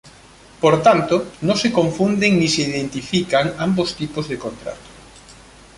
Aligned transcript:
Por 0.61 0.81
tanto, 0.81 1.27
no 1.41 1.55
se 1.55 1.71
confunden 1.71 2.39
ni 2.39 2.47
se 2.47 2.63
identifican 2.63 3.53
ambos 3.59 3.95
tipos 3.95 4.27
de 4.27 4.39
contratos. 4.39 4.79